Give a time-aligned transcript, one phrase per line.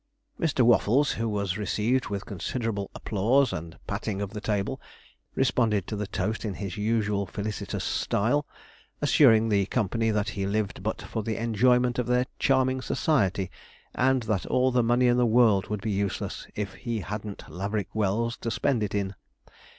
[0.39, 0.61] Mr.
[0.61, 4.81] Waffles, who was received with considerable applause, and patting of the table,
[5.35, 8.47] responded to the toast in his usual felicitous style,
[8.99, 13.51] assuring the company that he lived but for the enjoyment of their charming society,
[13.93, 17.93] and that all the money in the world would be useless, if he hadn't Laverick
[17.93, 19.13] Wells to spend it in.